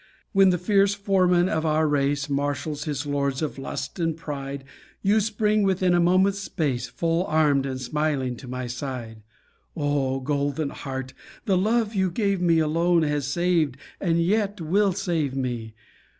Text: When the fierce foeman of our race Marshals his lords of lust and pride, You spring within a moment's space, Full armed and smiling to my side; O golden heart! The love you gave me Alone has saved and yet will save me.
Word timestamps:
When 0.31 0.49
the 0.49 0.57
fierce 0.57 0.95
foeman 0.95 1.47
of 1.47 1.63
our 1.63 1.87
race 1.87 2.27
Marshals 2.27 2.85
his 2.85 3.05
lords 3.05 3.43
of 3.43 3.59
lust 3.59 3.99
and 3.99 4.17
pride, 4.17 4.63
You 5.03 5.19
spring 5.19 5.61
within 5.61 5.93
a 5.93 5.99
moment's 5.99 6.39
space, 6.39 6.87
Full 6.87 7.23
armed 7.27 7.67
and 7.67 7.79
smiling 7.79 8.35
to 8.37 8.47
my 8.47 8.65
side; 8.65 9.21
O 9.77 10.19
golden 10.19 10.71
heart! 10.71 11.13
The 11.45 11.55
love 11.55 11.93
you 11.93 12.09
gave 12.09 12.41
me 12.41 12.57
Alone 12.57 13.03
has 13.03 13.27
saved 13.27 13.77
and 13.99 14.19
yet 14.19 14.59
will 14.59 14.91
save 14.93 15.35
me. 15.35 15.75